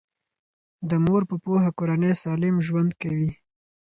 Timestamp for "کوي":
3.01-3.31